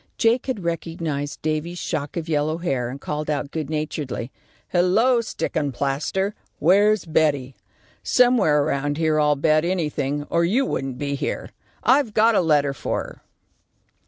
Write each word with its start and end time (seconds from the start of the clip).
Jake 0.17 0.47
had 0.47 0.63
recognised 0.63 1.43
Davy's 1.43 1.77
shock 1.77 2.17
of 2.17 2.27
yellow 2.27 2.57
hair, 2.57 2.89
and 2.89 2.99
called 2.99 3.29
out, 3.29 3.51
good 3.51 3.69
naturedly, 3.69 4.31
"Hello, 4.69 5.21
stickin' 5.21 5.71
plaster, 5.71 6.33
where's 6.57 7.05
Betty? 7.05 7.55
Somewhere 8.01 8.63
around 8.63 8.97
here, 8.97 9.19
I'll 9.19 9.35
bet 9.35 9.63
anything, 9.63 10.23
or 10.31 10.43
you 10.43 10.65
wouldn't 10.65 10.97
be 10.97 11.13
here. 11.13 11.51
I've 11.83 12.15
got 12.15 12.33
a 12.33 12.41
letter 12.41 12.73
for 12.73 13.03
her." 13.03 13.21